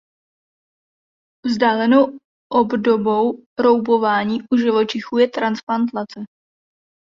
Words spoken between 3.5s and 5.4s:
roubování u živočichů je